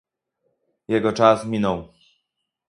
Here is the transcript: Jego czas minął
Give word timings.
Jego 0.87 1.11
czas 1.13 1.45
minął 1.45 1.93